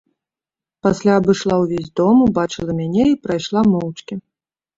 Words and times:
Пасля 0.87 1.13
абышла 1.21 1.53
ўвесь 1.63 1.91
дом, 1.99 2.25
убачыла 2.29 2.71
мяне 2.81 3.05
і 3.13 3.19
прайшла 3.27 3.61
моўчкі. 3.77 4.13